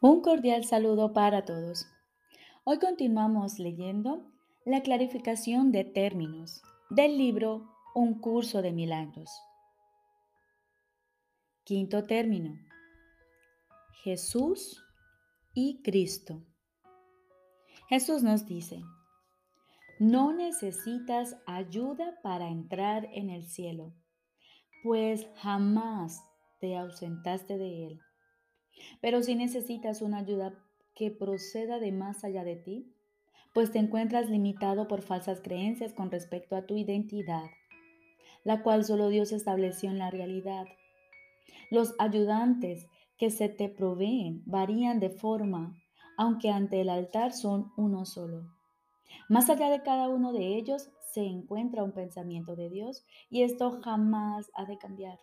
[0.00, 1.88] Un cordial saludo para todos.
[2.62, 4.30] Hoy continuamos leyendo
[4.64, 9.28] la clarificación de términos del libro Un curso de milagros.
[11.64, 12.54] Quinto término.
[14.04, 14.80] Jesús
[15.52, 16.44] y Cristo.
[17.88, 18.80] Jesús nos dice,
[19.98, 23.92] no necesitas ayuda para entrar en el cielo,
[24.84, 26.22] pues jamás
[26.60, 28.00] te ausentaste de él
[29.00, 30.54] pero si necesitas una ayuda
[30.94, 32.92] que proceda de más allá de ti,
[33.54, 37.50] pues te encuentras limitado por falsas creencias con respecto a tu identidad,
[38.44, 40.66] la cual solo Dios estableció en la realidad.
[41.70, 45.76] Los ayudantes que se te proveen varían de forma,
[46.16, 48.46] aunque ante el altar son uno solo.
[49.28, 53.80] Más allá de cada uno de ellos se encuentra un pensamiento de Dios y esto
[53.82, 55.18] jamás ha de cambiar.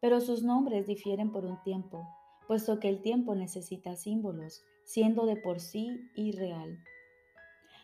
[0.00, 2.06] Pero sus nombres difieren por un tiempo,
[2.46, 6.78] puesto que el tiempo necesita símbolos, siendo de por sí irreal.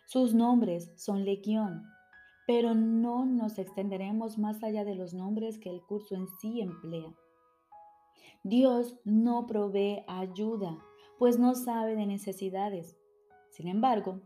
[0.07, 1.85] Sus nombres son legión,
[2.47, 7.15] pero no nos extenderemos más allá de los nombres que el curso en sí emplea.
[8.45, 10.77] Dios no provee ayuda,
[11.19, 12.97] pues no sabe de necesidades.
[13.51, 14.21] Sin embargo,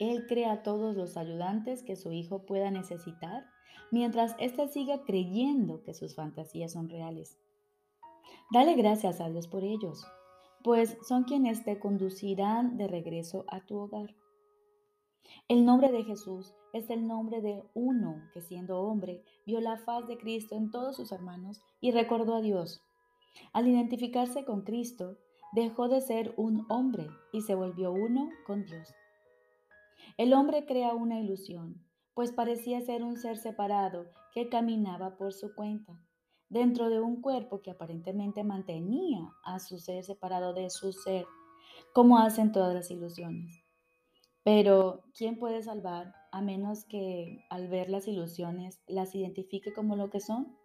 [0.00, 3.46] Él crea todos los ayudantes que su Hijo pueda necesitar,
[3.92, 7.38] mientras éste siga creyendo que sus fantasías son reales.
[8.52, 10.04] Dale gracias a Dios por ellos,
[10.64, 14.14] pues son quienes te conducirán de regreso a tu hogar.
[15.48, 20.08] El nombre de Jesús es el nombre de uno que siendo hombre vio la faz
[20.08, 22.82] de Cristo en todos sus hermanos y recordó a Dios.
[23.52, 25.16] Al identificarse con Cristo,
[25.52, 28.92] dejó de ser un hombre y se volvió uno con Dios.
[30.16, 35.54] El hombre crea una ilusión, pues parecía ser un ser separado que caminaba por su
[35.54, 36.00] cuenta
[36.50, 41.24] dentro de un cuerpo que aparentemente mantenía a su ser separado de su ser,
[41.94, 43.64] como hacen todas las ilusiones.
[44.42, 50.10] Pero, ¿quién puede salvar a menos que al ver las ilusiones las identifique como lo
[50.10, 50.56] que son?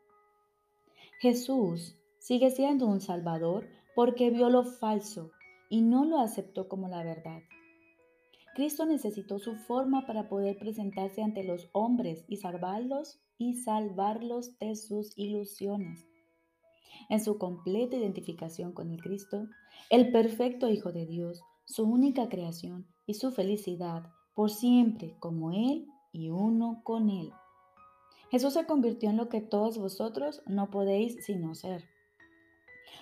[1.22, 5.32] Jesús sigue siendo un salvador porque vio lo falso
[5.70, 7.42] y no lo aceptó como la verdad.
[8.56, 14.76] Cristo necesitó su forma para poder presentarse ante los hombres y salvarlos y salvarlos de
[14.76, 16.08] sus ilusiones.
[17.10, 19.48] En su completa identificación con el Cristo,
[19.90, 25.88] el perfecto Hijo de Dios, su única creación y su felicidad por siempre como Él
[26.12, 27.32] y uno con Él.
[28.32, 31.86] Jesús se convirtió en lo que todos vosotros no podéis sino ser.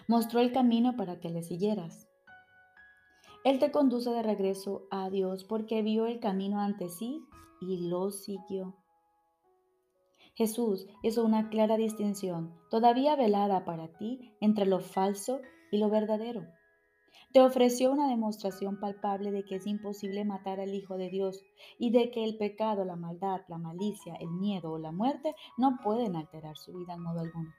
[0.07, 2.07] Mostró el camino para que le siguieras.
[3.43, 7.21] Él te conduce de regreso a Dios porque vio el camino ante sí
[7.61, 8.75] y lo siguió.
[10.35, 16.45] Jesús hizo una clara distinción, todavía velada para ti, entre lo falso y lo verdadero.
[17.31, 21.43] Te ofreció una demostración palpable de que es imposible matar al Hijo de Dios
[21.79, 25.79] y de que el pecado, la maldad, la malicia, el miedo o la muerte no
[25.83, 27.53] pueden alterar su vida en modo alguno.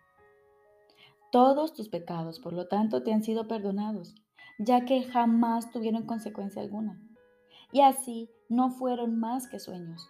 [1.33, 4.15] Todos tus pecados, por lo tanto, te han sido perdonados
[4.59, 7.01] ya que jamás tuvieron consecuencia alguna.
[7.73, 10.09] Y así no fueron más que sueños.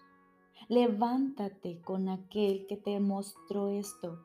[0.68, 4.18] Levántate con aquel que te mostró esto,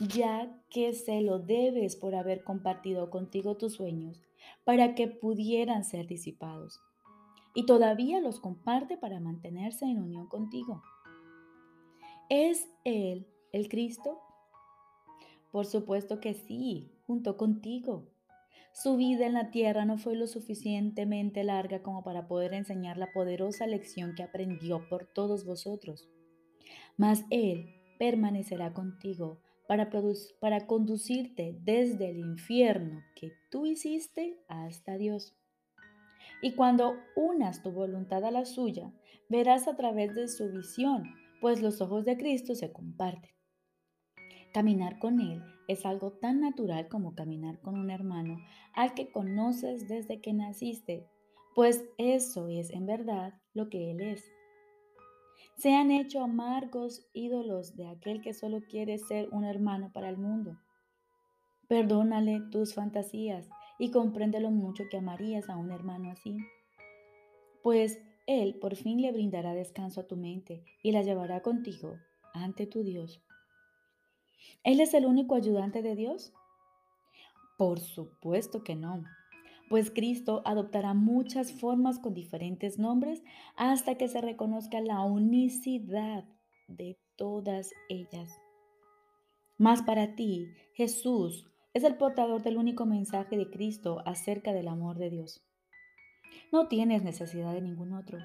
[0.00, 4.20] ya que se lo debes por haber compartido contigo tus sueños
[4.64, 6.80] para que pudieran ser disipados.
[7.54, 10.82] Y todavía los comparte para mantenerse en unión contigo.
[12.28, 14.18] ¿Es Él el Cristo?
[15.52, 18.13] Por supuesto que sí, junto contigo.
[18.74, 23.12] Su vida en la tierra no fue lo suficientemente larga como para poder enseñar la
[23.12, 26.08] poderosa lección que aprendió por todos vosotros.
[26.96, 35.36] Mas Él permanecerá contigo para, conducirte desde el infierno que tú hiciste hasta Dios.
[36.42, 38.92] Y cuando unas tu voluntad a la suya,
[39.28, 43.33] verás a través de su visión, pues los ojos de Cristo se comparten.
[44.54, 48.38] Caminar con Él es algo tan natural como caminar con un hermano
[48.72, 51.08] al que conoces desde que naciste,
[51.56, 54.22] pues eso es en verdad lo que Él es.
[55.56, 60.18] Se han hecho amargos ídolos de aquel que solo quiere ser un hermano para el
[60.18, 60.56] mundo.
[61.66, 63.48] Perdónale tus fantasías
[63.80, 66.36] y comprende lo mucho que amarías a un hermano así.
[67.64, 71.98] Pues Él por fin le brindará descanso a tu mente y la llevará contigo
[72.32, 73.20] ante tu Dios.
[74.62, 76.32] ¿Él es el único ayudante de Dios?
[77.56, 79.04] Por supuesto que no,
[79.68, 83.22] pues Cristo adoptará muchas formas con diferentes nombres
[83.56, 86.24] hasta que se reconozca la unicidad
[86.68, 88.40] de todas ellas.
[89.56, 94.98] Mas para ti, Jesús, es el portador del único mensaje de Cristo acerca del amor
[94.98, 95.44] de Dios.
[96.52, 98.18] No tienes necesidad de ningún otro.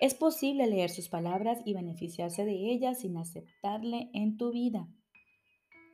[0.00, 4.88] Es posible leer sus palabras y beneficiarse de ellas sin aceptarle en tu vida.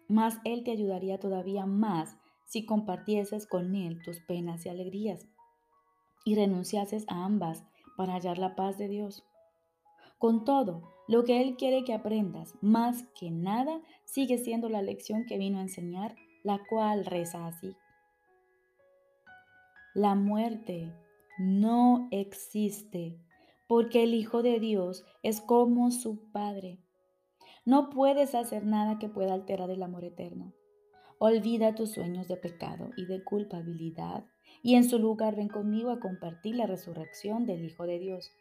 [0.09, 2.17] Mas Él te ayudaría todavía más
[2.47, 5.29] si compartieses con Él tus penas y alegrías
[6.25, 7.65] y renunciases a ambas
[7.97, 9.25] para hallar la paz de Dios.
[10.19, 15.27] Con todo, lo que Él quiere que aprendas más que nada sigue siendo la lección
[15.27, 17.77] que vino a enseñar, la cual reza así.
[19.95, 20.93] La muerte
[21.39, 23.19] no existe
[23.69, 26.79] porque el Hijo de Dios es como su Padre.
[27.69, 30.55] No puedes hacer nada que pueda alterar el amor eterno.
[31.19, 34.25] Olvida tus sueños de pecado y de culpabilidad
[34.63, 38.33] y en su lugar ven conmigo a compartir la resurrección del Hijo de Dios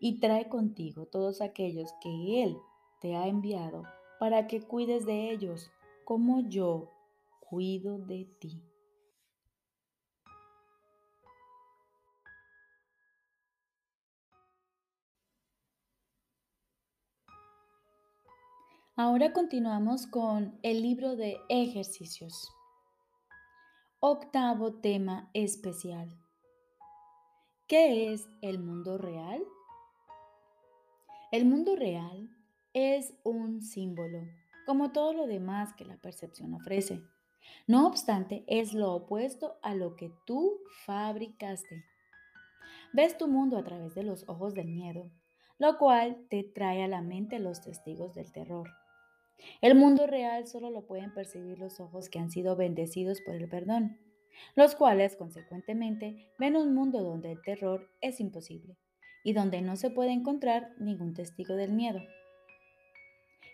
[0.00, 2.56] y trae contigo todos aquellos que Él
[3.00, 3.84] te ha enviado
[4.18, 5.70] para que cuides de ellos
[6.04, 6.90] como yo
[7.48, 8.60] cuido de ti.
[18.96, 22.54] Ahora continuamos con el libro de ejercicios.
[23.98, 26.16] Octavo tema especial.
[27.66, 29.42] ¿Qué es el mundo real?
[31.32, 32.30] El mundo real
[32.72, 34.28] es un símbolo,
[34.64, 37.02] como todo lo demás que la percepción ofrece.
[37.66, 41.84] No obstante, es lo opuesto a lo que tú fabricaste.
[42.92, 45.10] Ves tu mundo a través de los ojos del miedo,
[45.58, 48.70] lo cual te trae a la mente los testigos del terror.
[49.60, 53.48] El mundo real solo lo pueden percibir los ojos que han sido bendecidos por el
[53.48, 53.98] perdón,
[54.54, 58.76] los cuales, consecuentemente, ven un mundo donde el terror es imposible
[59.24, 62.00] y donde no se puede encontrar ningún testigo del miedo.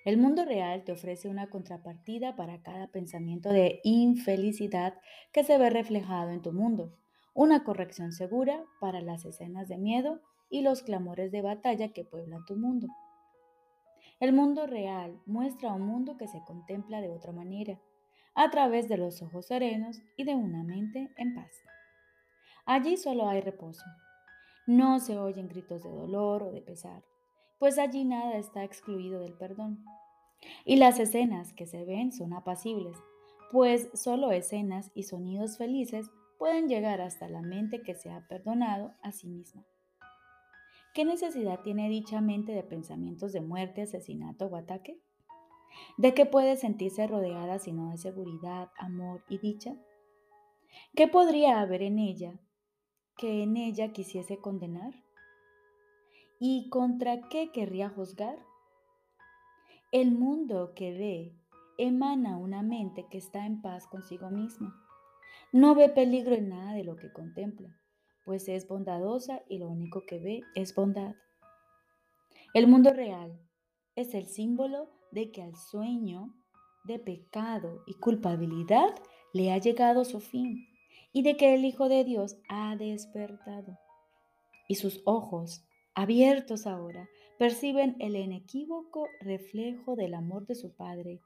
[0.05, 4.95] El mundo real te ofrece una contrapartida para cada pensamiento de infelicidad
[5.33, 6.97] que se ve reflejado en tu mundo,
[7.35, 12.45] una corrección segura para las escenas de miedo y los clamores de batalla que pueblan
[12.47, 12.89] tu mundo.
[14.21, 17.81] El mundo real muestra un mundo que se contempla de otra manera,
[18.35, 21.51] a través de los ojos serenos y de una mente en paz.
[22.67, 23.85] Allí solo hay reposo.
[24.67, 27.03] No se oyen gritos de dolor o de pesar,
[27.59, 29.83] pues allí nada está excluido del perdón.
[30.67, 32.99] Y las escenas que se ven son apacibles,
[33.51, 38.93] pues solo escenas y sonidos felices pueden llegar hasta la mente que se ha perdonado
[39.03, 39.65] a sí misma.
[40.93, 45.01] ¿Qué necesidad tiene dicha mente de pensamientos de muerte, asesinato o ataque?
[45.97, 49.77] ¿De qué puede sentirse rodeada sino de seguridad, amor y dicha?
[50.97, 52.41] ¿Qué podría haber en ella
[53.17, 54.93] que en ella quisiese condenar?
[56.41, 58.39] ¿Y contra qué querría juzgar?
[59.93, 61.37] El mundo que ve
[61.79, 64.75] emana una mente que está en paz consigo misma.
[65.53, 67.81] No ve peligro en nada de lo que contempla
[68.25, 71.15] pues es bondadosa y lo único que ve es bondad.
[72.55, 73.39] El mundo real
[73.97, 76.35] es el símbolo de que al sueño
[76.85, 78.95] de pecado y culpabilidad
[79.33, 80.67] le ha llegado su fin
[81.13, 83.79] y de que el Hijo de Dios ha despertado.
[84.69, 85.65] Y sus ojos,
[85.95, 87.09] abiertos ahora,
[87.39, 91.21] perciben el inequívoco reflejo del amor de su Padre,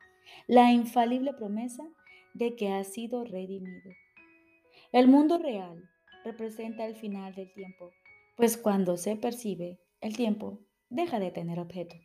[0.46, 1.84] la infalible promesa
[2.34, 3.90] de que ha sido redimido.
[4.92, 5.90] El mundo real
[6.24, 7.90] representa el final del tiempo,
[8.36, 11.96] pues cuando se percibe, el tiempo deja de tener objeto.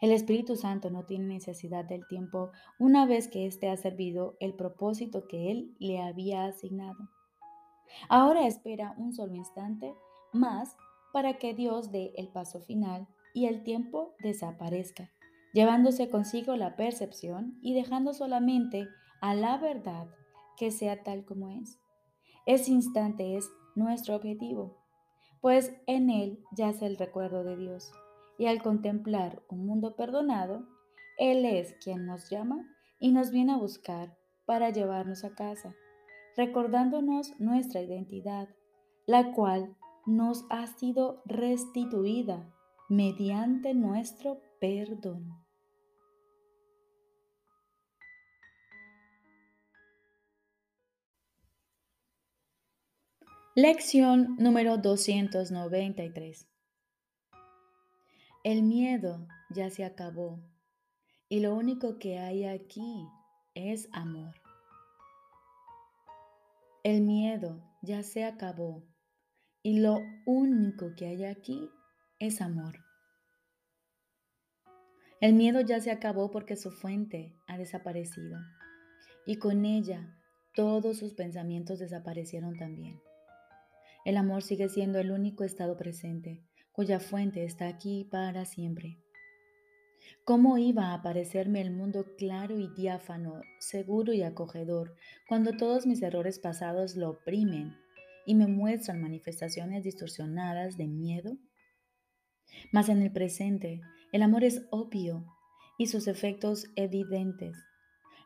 [0.00, 4.54] El Espíritu Santo no tiene necesidad del tiempo una vez que éste ha servido el
[4.54, 7.08] propósito que Él le había asignado.
[8.08, 9.94] Ahora espera un solo instante
[10.32, 10.76] más
[11.12, 15.10] para que Dios dé el paso final y el tiempo desaparezca,
[15.52, 18.86] llevándose consigo la percepción y dejando solamente
[19.20, 20.08] a la verdad
[20.56, 21.78] que sea tal como es.
[22.46, 24.76] Ese instante es nuestro objetivo,
[25.40, 27.92] pues en él yace el recuerdo de Dios.
[28.38, 30.66] Y al contemplar un mundo perdonado,
[31.18, 32.66] Él es quien nos llama
[32.98, 34.16] y nos viene a buscar
[34.46, 35.74] para llevarnos a casa,
[36.36, 38.48] recordándonos nuestra identidad,
[39.06, 42.50] la cual nos ha sido restituida
[42.88, 45.39] mediante nuestro perdón.
[53.56, 56.46] Lección número 293.
[58.44, 60.40] El miedo ya se acabó
[61.28, 63.08] y lo único que hay aquí
[63.54, 64.36] es amor.
[66.84, 68.84] El miedo ya se acabó
[69.64, 71.68] y lo único que hay aquí
[72.20, 72.78] es amor.
[75.20, 78.38] El miedo ya se acabó porque su fuente ha desaparecido.
[79.26, 80.16] y con ella
[80.54, 83.00] todos sus pensamientos desaparecieron también.
[84.04, 86.42] El amor sigue siendo el único estado presente,
[86.72, 88.98] cuya fuente está aquí para siempre.
[90.24, 94.96] ¿Cómo iba a aparecerme el mundo claro y diáfano, seguro y acogedor,
[95.28, 97.76] cuando todos mis errores pasados lo oprimen
[98.24, 101.36] y me muestran manifestaciones distorsionadas de miedo?
[102.72, 105.26] Mas en el presente, el amor es obvio
[105.76, 107.56] y sus efectos evidentes.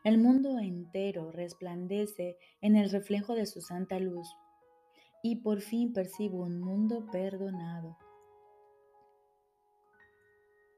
[0.05, 4.29] El mundo entero resplandece en el reflejo de su santa luz
[5.27, 7.97] y por fin percibo un mundo perdonado.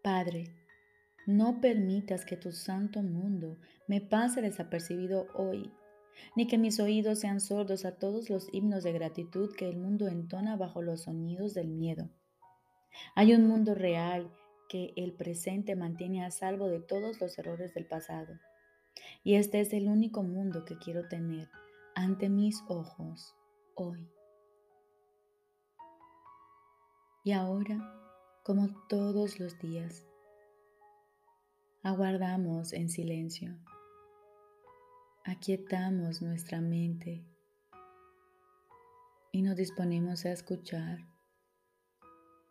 [0.01, 0.55] Padre,
[1.25, 3.57] no permitas que tu santo mundo
[3.89, 5.73] me pase desapercibido hoy,
[6.37, 10.07] ni que mis oídos sean sordos a todos los himnos de gratitud que el mundo
[10.07, 12.09] entona bajo los sonidos del miedo.
[13.15, 14.31] Hay un mundo real
[14.69, 18.39] que el presente mantiene a salvo de todos los errores del pasado.
[19.25, 21.49] Y este es el único mundo que quiero tener
[21.95, 23.35] ante mis ojos
[23.75, 24.09] hoy.
[27.27, 27.77] Y ahora,
[28.41, 30.05] como todos los días,
[31.83, 33.53] aguardamos en silencio,
[35.25, 37.25] aquietamos nuestra mente
[39.33, 40.99] y nos disponemos a escuchar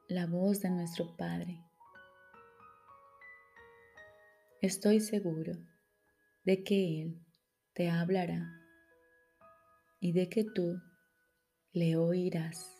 [0.08, 1.58] la voz de nuestro Padre.
[4.60, 5.54] Estoy seguro
[6.44, 7.24] de que Él
[7.72, 8.46] te hablará
[10.00, 10.78] y de que tú
[11.72, 12.75] le oirás.